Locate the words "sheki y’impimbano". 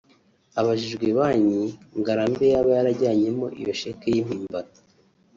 3.81-4.71